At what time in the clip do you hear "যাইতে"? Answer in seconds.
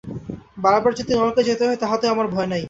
1.43-1.63